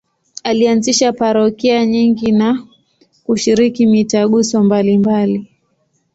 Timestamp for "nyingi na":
1.85-2.67